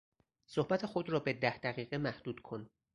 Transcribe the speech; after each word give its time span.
صحبت 0.45 0.85
خود 0.85 1.09
را 1.09 1.19
به 1.19 1.33
ده 1.33 1.57
دقیقه 1.57 1.97
محدود 1.97 2.39
کن. 2.39 2.69